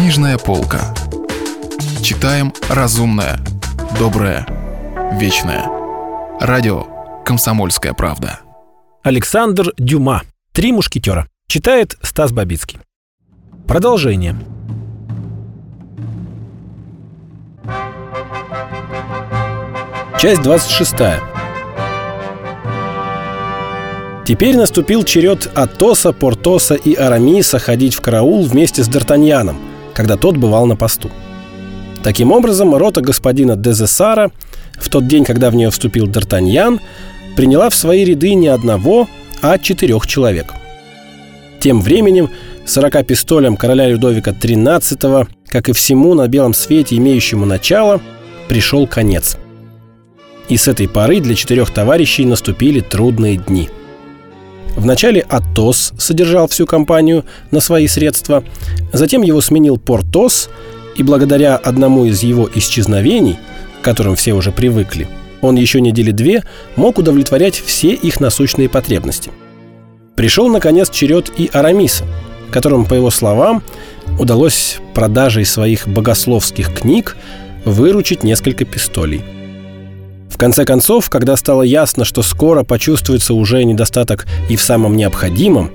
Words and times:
Книжная 0.00 0.38
полка. 0.38 0.94
Читаем 2.02 2.54
разумное, 2.70 3.38
доброе, 3.98 4.46
вечное. 5.20 5.66
Радио 6.40 6.86
«Комсомольская 7.22 7.92
правда». 7.92 8.40
Александр 9.02 9.74
Дюма. 9.76 10.22
«Три 10.52 10.72
мушкетера». 10.72 11.28
Читает 11.48 11.98
Стас 12.00 12.32
Бабицкий. 12.32 12.78
Продолжение. 13.68 14.36
Часть 20.18 20.40
26. 20.40 20.94
Теперь 24.24 24.56
наступил 24.56 25.04
черед 25.04 25.50
Атоса, 25.54 26.12
Портоса 26.12 26.74
и 26.74 26.94
Арамиса 26.94 27.58
ходить 27.58 27.94
в 27.94 28.00
караул 28.00 28.46
вместе 28.46 28.82
с 28.82 28.88
Д'Артаньяном, 28.88 29.56
когда 30.00 30.16
тот 30.16 30.38
бывал 30.38 30.64
на 30.64 30.76
посту. 30.76 31.10
Таким 32.02 32.32
образом, 32.32 32.74
рота 32.74 33.02
господина 33.02 33.54
Дезесара 33.54 34.30
в 34.78 34.88
тот 34.88 35.06
день, 35.06 35.26
когда 35.26 35.50
в 35.50 35.54
нее 35.54 35.68
вступил 35.68 36.06
Д'Артаньян, 36.06 36.80
приняла 37.36 37.68
в 37.68 37.74
свои 37.74 38.02
ряды 38.02 38.32
не 38.32 38.48
одного, 38.48 39.10
а 39.42 39.58
четырех 39.58 40.06
человек. 40.06 40.54
Тем 41.60 41.82
временем 41.82 42.30
40 42.64 43.06
пистолям 43.06 43.58
короля 43.58 43.88
Людовика 43.88 44.30
XIII, 44.30 45.28
как 45.48 45.68
и 45.68 45.74
всему 45.74 46.14
на 46.14 46.28
белом 46.28 46.54
свете, 46.54 46.96
имеющему 46.96 47.44
начало, 47.44 48.00
пришел 48.48 48.86
конец. 48.86 49.36
И 50.48 50.56
с 50.56 50.66
этой 50.66 50.88
поры 50.88 51.20
для 51.20 51.34
четырех 51.34 51.70
товарищей 51.72 52.24
наступили 52.24 52.80
трудные 52.80 53.36
дни. 53.36 53.68
Вначале 54.80 55.20
Атос 55.28 55.92
содержал 55.98 56.48
всю 56.48 56.64
компанию 56.64 57.26
на 57.50 57.60
свои 57.60 57.86
средства, 57.86 58.42
затем 58.94 59.20
его 59.20 59.42
сменил 59.42 59.76
Портос, 59.76 60.48
и 60.96 61.02
благодаря 61.02 61.56
одному 61.56 62.06
из 62.06 62.22
его 62.22 62.48
исчезновений, 62.54 63.38
к 63.80 63.84
которым 63.84 64.16
все 64.16 64.32
уже 64.32 64.52
привыкли, 64.52 65.06
он 65.42 65.56
еще 65.56 65.82
недели 65.82 66.12
две 66.12 66.44
мог 66.76 66.96
удовлетворять 66.96 67.56
все 67.56 67.92
их 67.92 68.20
насущные 68.20 68.70
потребности. 68.70 69.30
Пришел, 70.16 70.48
наконец, 70.48 70.88
черед 70.88 71.30
и 71.36 71.50
Арамиса, 71.52 72.06
которому, 72.50 72.86
по 72.86 72.94
его 72.94 73.10
словам, 73.10 73.62
удалось 74.18 74.78
продажей 74.94 75.44
своих 75.44 75.86
богословских 75.88 76.72
книг 76.72 77.18
выручить 77.66 78.22
несколько 78.22 78.64
пистолей. 78.64 79.22
Конце 80.40 80.64
концов, 80.64 81.10
когда 81.10 81.36
стало 81.36 81.62
ясно, 81.62 82.06
что 82.06 82.22
скоро 82.22 82.64
почувствуется 82.64 83.34
уже 83.34 83.62
недостаток 83.62 84.26
и 84.48 84.56
в 84.56 84.62
самом 84.62 84.96
необходимом, 84.96 85.70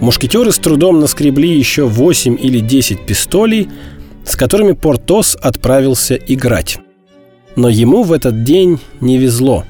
мушкетеры 0.00 0.52
с 0.52 0.58
трудом 0.58 1.00
наскребли 1.00 1.56
еще 1.56 1.86
8 1.86 2.36
или 2.38 2.60
10 2.60 3.06
пистолей, 3.06 3.68
с 4.26 4.36
которыми 4.36 4.72
Портос 4.72 5.38
отправился 5.40 6.16
играть. 6.16 6.78
Но 7.56 7.70
ему 7.70 8.02
в 8.02 8.12
этот 8.12 8.44
день 8.44 8.78
не 9.00 9.16
везло. 9.16 9.64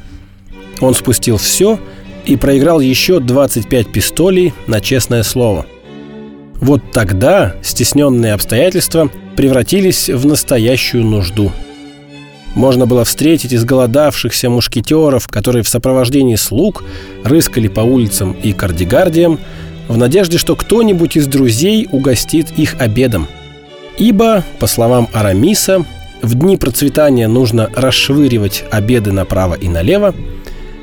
Он 0.80 0.94
спустил 0.94 1.36
все 1.36 1.78
и 2.26 2.34
проиграл 2.34 2.80
еще 2.80 3.20
25 3.20 3.92
пистолей 3.92 4.52
на 4.66 4.80
честное 4.80 5.22
слово– 5.22 5.64
вот 6.60 6.80
тогда 6.92 7.54
стесненные 7.62 8.32
обстоятельства 8.32 9.10
превратились 9.36 10.08
в 10.08 10.24
настоящую 10.24 11.04
нужду. 11.04 11.52
Можно 12.54 12.86
было 12.86 13.04
встретить 13.04 13.52
изголодавшихся 13.52 14.48
мушкетеров, 14.48 15.28
которые 15.28 15.62
в 15.62 15.68
сопровождении 15.68 16.36
слуг 16.36 16.84
рыскали 17.24 17.68
по 17.68 17.80
улицам 17.80 18.32
и 18.32 18.52
кардигардиям, 18.52 19.38
в 19.88 19.96
надежде, 19.96 20.38
что 20.38 20.56
кто-нибудь 20.56 21.16
из 21.16 21.26
друзей 21.26 21.88
угостит 21.90 22.52
их 22.56 22.76
обедом. 22.80 23.26
Ибо, 23.98 24.44
по 24.58 24.66
словам 24.66 25.08
Арамиса, 25.12 25.84
в 26.22 26.34
дни 26.34 26.56
процветания 26.56 27.28
нужно 27.28 27.70
расшвыривать 27.74 28.64
обеды 28.70 29.12
направо 29.12 29.54
и 29.54 29.68
налево, 29.68 30.14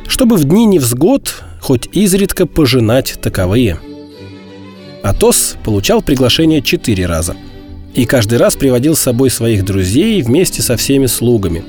чтобы 0.08 0.38
в 0.38 0.44
дни 0.44 0.66
невзгод 0.66 1.44
хоть 1.62 1.90
изредка 1.94 2.46
пожинать 2.46 3.18
таковые– 3.22 3.80
Атос 5.04 5.56
получал 5.64 6.02
приглашение 6.02 6.62
четыре 6.62 7.06
раза. 7.06 7.36
И 7.94 8.06
каждый 8.06 8.38
раз 8.38 8.56
приводил 8.56 8.96
с 8.96 9.02
собой 9.02 9.30
своих 9.30 9.66
друзей 9.66 10.22
вместе 10.22 10.62
со 10.62 10.78
всеми 10.78 11.08
слугами. 11.08 11.64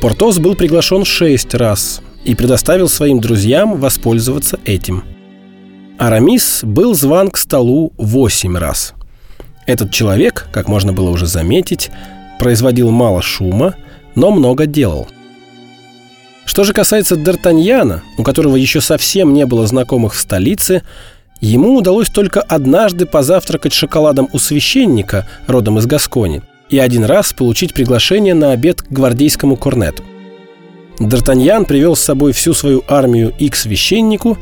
Портос 0.00 0.38
был 0.38 0.54
приглашен 0.54 1.04
шесть 1.04 1.54
раз 1.54 2.00
и 2.24 2.34
предоставил 2.34 2.88
своим 2.88 3.20
друзьям 3.20 3.78
воспользоваться 3.78 4.58
этим. 4.64 5.04
Арамис 5.98 6.60
был 6.62 6.94
зван 6.94 7.30
к 7.30 7.36
столу 7.36 7.92
восемь 7.96 8.56
раз. 8.56 8.94
Этот 9.66 9.90
человек, 9.90 10.48
как 10.52 10.68
можно 10.68 10.92
было 10.92 11.10
уже 11.10 11.26
заметить, 11.26 11.90
производил 12.38 12.90
мало 12.90 13.22
шума, 13.22 13.74
но 14.14 14.30
много 14.30 14.66
делал. 14.66 15.08
Что 16.44 16.64
же 16.64 16.72
касается 16.72 17.14
Д'Артаньяна, 17.14 18.00
у 18.18 18.22
которого 18.24 18.56
еще 18.56 18.80
совсем 18.80 19.32
не 19.32 19.46
было 19.46 19.66
знакомых 19.66 20.14
в 20.14 20.18
столице, 20.18 20.82
Ему 21.40 21.76
удалось 21.76 22.10
только 22.10 22.42
однажды 22.42 23.06
позавтракать 23.06 23.72
шоколадом 23.72 24.28
у 24.32 24.38
священника, 24.38 25.26
родом 25.46 25.78
из 25.78 25.86
Гаскони, 25.86 26.42
и 26.68 26.78
один 26.78 27.04
раз 27.04 27.32
получить 27.32 27.72
приглашение 27.72 28.34
на 28.34 28.52
обед 28.52 28.82
к 28.82 28.88
гвардейскому 28.90 29.56
корнету. 29.56 30.04
Д'Артаньян 30.98 31.64
привел 31.64 31.96
с 31.96 32.00
собой 32.00 32.32
всю 32.32 32.52
свою 32.52 32.84
армию 32.86 33.32
и 33.38 33.48
к 33.48 33.56
священнику, 33.56 34.36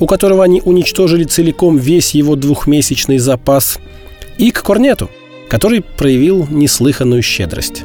у 0.00 0.06
которого 0.06 0.42
они 0.42 0.60
уничтожили 0.64 1.22
целиком 1.22 1.76
весь 1.76 2.14
его 2.14 2.34
двухмесячный 2.34 3.18
запас, 3.18 3.78
и 4.36 4.50
к 4.50 4.62
корнету, 4.62 5.08
который 5.48 5.82
проявил 5.82 6.48
неслыханную 6.50 7.22
щедрость. 7.22 7.84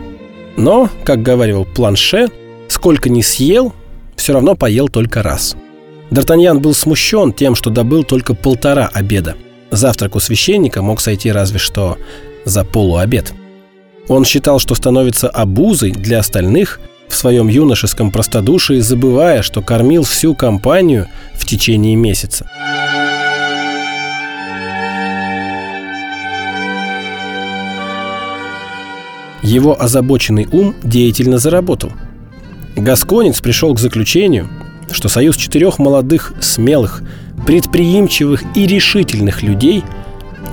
Но, 0.57 0.89
как 1.03 1.21
говаривал 1.21 1.65
Планше, 1.65 2.29
сколько 2.67 3.09
не 3.09 3.21
съел, 3.21 3.73
все 4.15 4.33
равно 4.33 4.55
поел 4.55 4.87
только 4.87 5.21
раз– 5.21 5.55
Д'Артаньян 6.11 6.59
был 6.59 6.73
смущен 6.73 7.33
тем, 7.33 7.55
что 7.55 7.69
добыл 7.69 8.03
только 8.03 8.33
полтора 8.33 8.89
обеда. 8.93 9.35
Завтрак 9.71 10.15
у 10.15 10.19
священника 10.19 10.81
мог 10.81 11.01
сойти 11.01 11.31
разве 11.31 11.59
что 11.59 11.97
за 12.45 12.63
полуобед. 12.63 13.33
Он 14.07 14.23
считал, 14.23 14.59
что 14.59 14.75
становится 14.75 15.27
обузой 15.27 15.91
для 15.91 16.19
остальных 16.19 16.79
в 17.07 17.15
своем 17.15 17.47
юношеском 17.47 18.11
простодушии, 18.11 18.79
забывая, 18.79 19.41
что 19.41 19.61
кормил 19.61 20.03
всю 20.03 20.35
компанию 20.35 21.07
в 21.33 21.45
течение 21.45 21.95
месяца. 21.95 22.49
Его 29.41 29.79
озабоченный 29.79 30.47
ум 30.51 30.75
деятельно 30.83 31.37
заработал. 31.37 31.91
Гасконец 32.75 33.41
пришел 33.41 33.73
к 33.75 33.79
заключению, 33.79 34.49
что 34.91 35.09
союз 35.09 35.35
четырех 35.35 35.79
молодых, 35.79 36.33
смелых, 36.39 37.03
предприимчивых 37.45 38.43
и 38.55 38.65
решительных 38.65 39.43
людей 39.43 39.83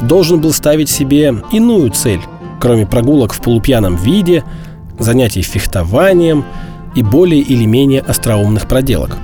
должен 0.02 0.40
был 0.40 0.52
ставить 0.52 0.90
себе 0.90 1.34
иную 1.52 1.90
цель, 1.90 2.20
кроме 2.60 2.86
прогулок 2.86 3.32
в 3.32 3.40
полупьяном 3.40 3.96
виде, 3.96 4.44
занятий 4.98 5.42
фехтованием 5.42 6.44
и 6.94 7.02
более 7.02 7.40
или 7.40 7.64
менее 7.64 8.00
остроумных 8.00 8.68
проделок. 8.68 9.16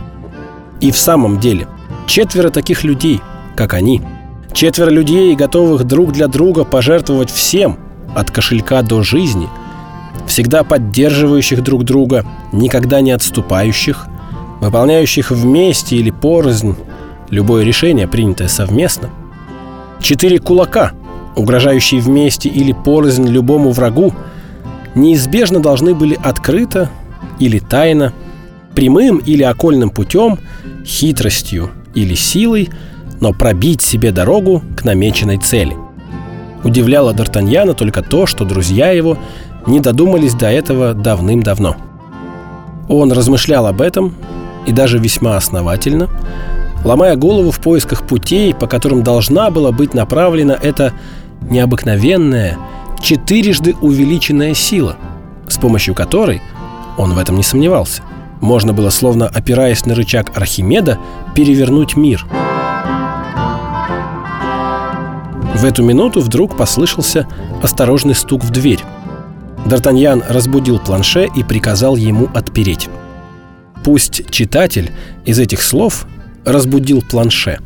И 0.80 0.90
в 0.90 0.96
самом 0.96 1.40
деле, 1.40 1.66
четверо 2.06 2.50
таких 2.50 2.84
людей, 2.84 3.20
как 3.56 3.74
они, 3.74 4.02
четверо 4.52 4.90
людей, 4.90 5.34
готовых 5.34 5.84
друг 5.84 6.12
для 6.12 6.28
друга 6.28 6.64
пожертвовать 6.64 7.30
всем, 7.30 7.78
от 8.14 8.30
кошелька 8.30 8.82
до 8.82 9.02
жизни, 9.02 9.48
всегда 10.26 10.64
поддерживающих 10.64 11.62
друг 11.62 11.84
друга, 11.84 12.24
никогда 12.52 13.00
не 13.00 13.10
отступающих– 13.10 14.06
выполняющих 14.60 15.30
вместе 15.30 15.96
или 15.96 16.10
порознь 16.10 16.76
любое 17.30 17.64
решение, 17.64 18.08
принятое 18.08 18.48
совместно. 18.48 19.10
Четыре 20.00 20.38
кулака, 20.38 20.92
угрожающие 21.36 22.00
вместе 22.00 22.48
или 22.48 22.72
порознь 22.72 23.26
любому 23.28 23.70
врагу, 23.70 24.14
неизбежно 24.94 25.60
должны 25.60 25.94
были 25.94 26.18
открыто 26.22 26.90
или 27.38 27.58
тайно, 27.58 28.12
прямым 28.74 29.18
или 29.18 29.42
окольным 29.42 29.90
путем, 29.90 30.38
хитростью 30.84 31.70
или 31.94 32.14
силой, 32.14 32.70
но 33.20 33.32
пробить 33.32 33.82
себе 33.82 34.12
дорогу 34.12 34.62
к 34.76 34.84
намеченной 34.84 35.38
цели. 35.38 35.76
Удивляло 36.64 37.12
Д'Артаньяна 37.12 37.74
только 37.74 38.02
то, 38.02 38.26
что 38.26 38.44
друзья 38.44 38.90
его 38.90 39.18
не 39.66 39.80
додумались 39.80 40.34
до 40.34 40.46
этого 40.46 40.94
давным-давно. 40.94 41.76
Он 42.88 43.12
размышлял 43.12 43.66
об 43.66 43.80
этом, 43.80 44.14
и 44.66 44.72
даже 44.72 44.98
весьма 44.98 45.36
основательно, 45.36 46.08
ломая 46.84 47.16
голову 47.16 47.50
в 47.50 47.60
поисках 47.60 48.06
путей, 48.06 48.54
по 48.54 48.66
которым 48.66 49.02
должна 49.02 49.50
была 49.50 49.72
быть 49.72 49.94
направлена 49.94 50.56
эта 50.60 50.92
необыкновенная, 51.42 52.58
четырежды 53.00 53.74
увеличенная 53.80 54.54
сила, 54.54 54.96
с 55.48 55.58
помощью 55.58 55.94
которой, 55.94 56.42
он 56.96 57.12
в 57.14 57.18
этом 57.18 57.36
не 57.36 57.42
сомневался, 57.42 58.02
можно 58.40 58.72
было, 58.72 58.90
словно 58.90 59.26
опираясь 59.26 59.86
на 59.86 59.94
рычаг 59.94 60.36
Архимеда, 60.36 60.98
перевернуть 61.34 61.96
мир. 61.96 62.26
В 65.54 65.64
эту 65.64 65.82
минуту 65.82 66.20
вдруг 66.20 66.56
послышался 66.56 67.26
осторожный 67.62 68.14
стук 68.14 68.44
в 68.44 68.50
дверь. 68.50 68.80
Д'Артаньян 69.66 70.22
разбудил 70.28 70.78
планше 70.78 71.28
и 71.34 71.42
приказал 71.42 71.96
ему 71.96 72.28
отпереть. 72.32 72.88
Пусть 73.88 74.30
читатель 74.30 74.92
из 75.24 75.38
этих 75.38 75.62
слов 75.62 76.06
разбудил 76.44 77.00
планше. 77.00 77.58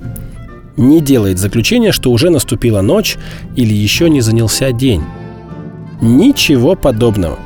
Не 0.76 1.00
делает 1.00 1.40
заключения, 1.40 1.90
что 1.90 2.12
уже 2.12 2.30
наступила 2.30 2.80
ночь 2.80 3.16
или 3.56 3.74
еще 3.74 4.08
не 4.08 4.20
занялся 4.20 4.70
день. 4.70 5.02
Ничего 6.00 6.76
подобного. 6.76 7.40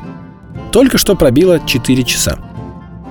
Только 0.71 0.99
что 0.99 1.15
пробило 1.15 1.59
4 1.59 2.03
часа. 2.03 2.37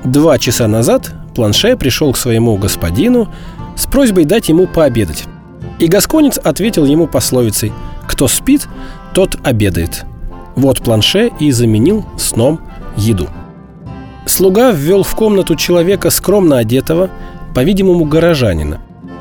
Два 0.05 0.39
часа 0.39 0.69
назад 0.69 1.13
Планше 1.35 1.77
пришел 1.77 2.13
к 2.13 2.17
своему 2.17 2.57
господину 2.59 3.29
с 3.77 3.87
просьбой 3.87 4.25
дать 4.25 4.49
ему 4.49 4.69
пообедать. 4.69 5.25
И 5.81 5.89
Гасконец 5.89 6.39
ответил 6.39 6.85
ему 6.85 7.09
пословицей 7.09 7.73
«Кто 8.07 8.29
спит, 8.29 8.69
тот 9.15 9.37
обедает». 9.43 10.05
Вот 10.55 10.81
Планше 10.81 11.33
и 11.41 11.51
заменил 11.51 12.07
сном 12.17 12.61
еду. 12.97 13.29
Слуга 14.27 14.73
ввел 14.73 15.05
в 15.05 15.15
комнату 15.15 15.55
человека 15.55 16.11
скромно 16.11 16.59
одетого, 16.59 17.11
по-видимому, 17.55 18.05
горожанина. 18.05 18.81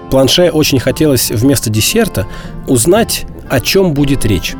Планше 0.10 0.50
очень 0.50 0.80
хотелось 0.80 1.30
вместо 1.30 1.69
десерта 1.69 2.28
узнать, 2.68 3.25
о 3.50 3.60
чем 3.60 3.94
будет 3.94 4.25
речь. 4.25 4.56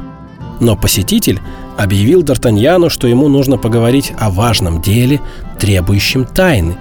Но 0.60 0.78
посетитель 0.78 1.42
объявил 1.78 2.24
Д'Артаньяну, 2.24 2.90
что 2.90 3.08
ему 3.08 3.28
нужно 3.28 3.58
поговорить 3.58 4.14
о 4.20 4.30
важном 4.30 4.82
деле, 4.82 5.20
требующем 5.60 6.26
тайны. 6.26 6.78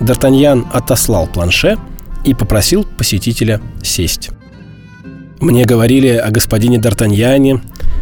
Д'Артаньян 0.00 0.66
отослал 0.72 1.26
планше 1.26 1.76
и 2.24 2.32
попросил 2.32 2.84
посетителя 2.96 3.60
сесть. 3.82 4.30
«Мне 5.40 5.64
говорили 5.64 6.08
о 6.08 6.30
господине 6.30 6.78
Д'Артаньяне 6.78 7.60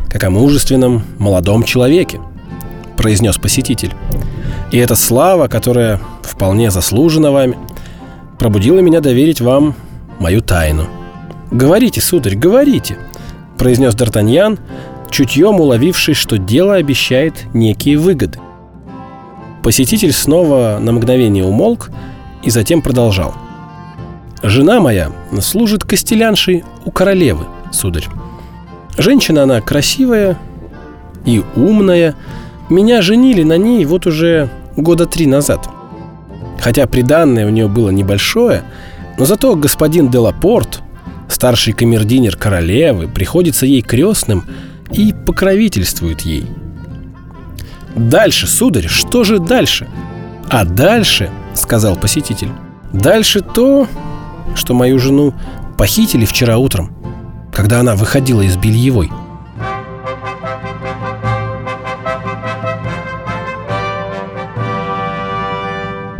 как 0.09 0.23
о 0.25 0.31
мужественном 0.31 1.03
молодом 1.19 1.65
человеке»,— 1.65 2.21
произнес 2.97 3.39
посетитель. 3.39 3.95
«И 4.73 4.79
эта 4.79 4.97
слава, 4.97 5.49
которая 5.49 6.01
вполне 6.23 6.71
заслужена 6.71 7.31
вами, 7.31 7.59
пробудила 8.39 8.81
меня 8.81 9.01
доверить 9.01 9.43
вам 9.43 9.75
мою 10.19 10.41
тайну». 10.41 10.87
«Говорите, 11.51 12.01
сударь, 12.01 12.35
говорите»,— 12.35 12.97
произнес 13.59 13.95
Д'Артаньян, 13.95 14.59
чутьем 15.11 15.61
уловивший, 15.61 16.15
что 16.15 16.39
дело 16.39 16.77
обещает 16.77 17.35
некие 17.53 17.99
выгоды. 17.99 18.41
Посетитель 19.63 20.13
снова 20.13 20.79
на 20.81 20.93
мгновение 20.93 21.45
умолк 21.45 21.91
и 22.43 22.49
затем 22.49 22.81
продолжал. 22.81 23.35
«Жена 24.43 24.81
моя 24.81 25.13
служит 25.43 25.85
костеляншей 25.85 26.65
у 26.87 26.91
королевы, 26.91 27.45
сударь. 27.71 28.07
Женщина 28.97 29.43
она 29.43 29.61
красивая 29.61 30.39
и 31.27 31.45
умная. 31.57 32.15
Меня 32.71 33.03
женили 33.03 33.43
на 33.43 33.59
ней 33.59 33.85
вот 33.85 34.07
уже 34.07 34.49
года 34.77 35.07
три 35.07 35.27
назад. 35.27 35.69
Хотя 36.61 36.87
приданное 36.87 37.47
у 37.47 37.51
нее 37.51 37.69
было 37.69 37.91
небольшое, 37.91 38.63
но 39.19 39.25
зато 39.25 39.55
господин 39.57 40.11
Делапорт, 40.11 40.81
старший 41.29 41.73
камердинер 41.73 42.37
королевы, 42.37 43.09
приходится 43.09 43.67
ей 43.67 43.83
крестным– 43.83 44.45
и 44.93 45.13
покровительствует 45.13 46.23
ей. 46.23 46.47
«Дальше, 47.95 48.47
сударь, 48.47 48.87
что 48.89 49.25
же 49.25 49.39
дальше?» 49.39 49.89
«А 50.49 50.65
дальше,— 50.65 51.31
сказал 51.55 51.97
посетитель,— 51.97 52.51
дальше 52.93 53.41
то, 53.41 53.87
что 54.55 54.75
мою 54.75 54.99
жену 54.99 55.35
похитили 55.79 56.25
вчера 56.25 56.59
утром, 56.59 56.95
когда 57.53 57.81
она 57.81 57.95
выходила 57.95 58.43
из 58.43 58.57
бельевой». 58.57 59.11